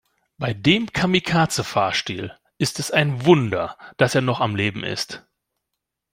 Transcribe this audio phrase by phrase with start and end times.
[0.39, 5.27] Bei dem Kamikaze-Fahrstil ist es ein Wunder, dass er noch am Leben ist.